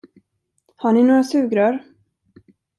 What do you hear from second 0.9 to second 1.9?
ni några sugrör?